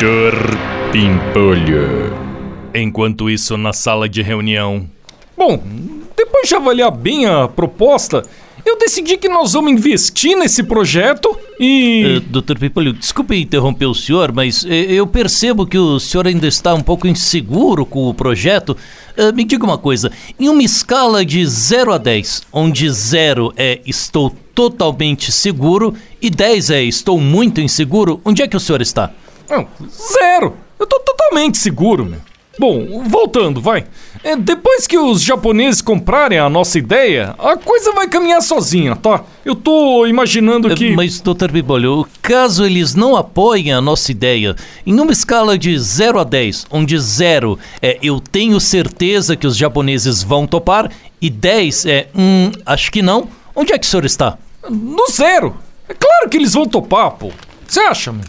[0.00, 0.34] Doutor
[0.90, 2.12] Pimpolho.
[2.74, 4.88] Enquanto isso, na sala de reunião.
[5.36, 5.62] Bom,
[6.16, 8.22] depois de avaliar bem a proposta,
[8.64, 12.16] eu decidi que nós vamos investir nesse projeto e.
[12.16, 12.58] Uh, Dr.
[12.58, 16.82] Pipolho, desculpe interromper o senhor, mas uh, eu percebo que o senhor ainda está um
[16.82, 18.76] pouco inseguro com o projeto.
[19.16, 23.80] Uh, me diga uma coisa: em uma escala de 0 a 10, onde 0 é
[23.86, 29.12] estou totalmente seguro e 10 é estou muito inseguro, onde é que o senhor está?
[29.52, 30.56] Não, zero!
[30.80, 32.18] Eu tô totalmente seguro, meu.
[32.58, 33.84] Bom, voltando, vai.
[34.24, 39.24] É, depois que os japoneses comprarem a nossa ideia, a coisa vai caminhar sozinha, tá?
[39.44, 40.96] Eu tô imaginando que.
[40.96, 41.50] Mas, Dr.
[41.50, 46.66] Bibolho, caso eles não apoiem a nossa ideia, em uma escala de 0 a 10,
[46.70, 52.52] onde 0 é eu tenho certeza que os japoneses vão topar, e 10 é hum,
[52.64, 54.38] acho que não, onde é que o senhor está?
[54.70, 55.56] No zero!
[55.88, 57.30] É claro que eles vão topar, pô.
[57.66, 58.24] Você acha, meu?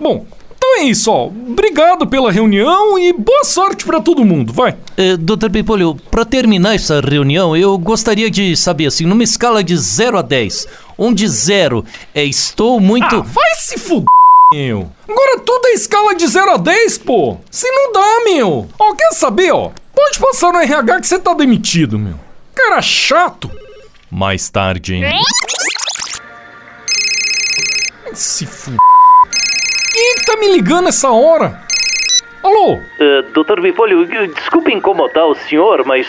[0.00, 1.26] Bom, então é isso, ó.
[1.26, 4.76] Obrigado pela reunião e boa sorte para todo mundo, vai.
[4.96, 5.50] É, Dr.
[5.50, 10.22] Pipolho, para terminar essa reunião, eu gostaria de saber, assim, numa escala de 0 a
[10.22, 10.66] 10,
[10.98, 13.16] onde 0 é estou muito...
[13.16, 14.06] Ah, vai se fuder,
[14.52, 14.90] meu.
[15.08, 17.38] Agora tudo é escala de 0 a 10, pô.
[17.50, 18.68] Se não dá, meu.
[18.78, 19.70] Ó, quer saber, ó?
[19.94, 22.18] Pode passar no RH que você tá demitido, meu.
[22.54, 23.50] Cara chato.
[24.10, 25.04] Mais tarde, hein?
[28.12, 28.95] Se fuder.
[30.26, 31.62] Que tá me ligando essa hora?
[32.42, 32.74] Alô?
[32.74, 36.04] Uh, Doutor Bipolho, desculpe incomodar o senhor, mas.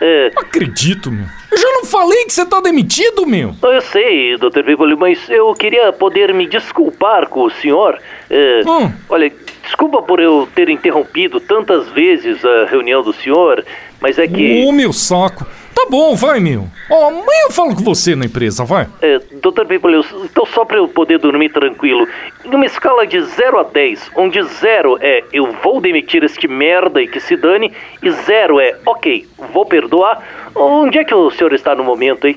[0.00, 0.32] Uh...
[0.34, 1.26] Não acredito, meu.
[1.52, 3.54] Eu já não falei que você tá demitido, meu.
[3.62, 8.00] Eu sei, Doutor Bipolho, mas eu queria poder me desculpar com o senhor.
[8.30, 8.92] Uh, hum.
[9.06, 9.30] Olha,
[9.62, 13.62] desculpa por eu ter interrompido tantas vezes a reunião do senhor,
[14.00, 14.64] mas é que.
[14.66, 15.46] Ô, meu saco.
[15.78, 16.66] Tá bom, vai, meu.
[16.90, 18.88] Ó, oh, amanhã eu falo com você na empresa, vai.
[19.00, 19.64] É, Dr.
[19.64, 22.04] Pipolho, então só pra eu poder dormir tranquilo,
[22.44, 27.00] em uma escala de 0 a 10, onde 0 é eu vou demitir este merda
[27.00, 27.72] e que se dane,
[28.02, 32.36] e 0 é ok, vou perdoar, onde é que o senhor está no momento, hein?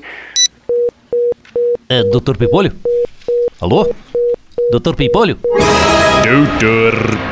[1.88, 2.36] É, Dr.
[2.38, 2.70] Pipolho?
[3.60, 3.92] Alô?
[4.70, 4.94] Dr.
[4.94, 5.36] Pimpolho?
[6.22, 7.31] Doutor